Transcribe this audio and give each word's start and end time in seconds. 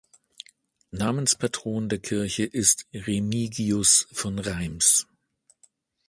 Namenspatron 0.89 1.87
der 1.87 1.99
Kirche 1.99 2.43
ist 2.45 2.87
Remigius 2.91 4.07
von 4.11 4.39
Reims. 4.39 5.05